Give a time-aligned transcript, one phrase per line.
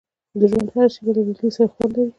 [0.39, 2.09] •د ژوند هره شېبه له ملګري سره خوند لري.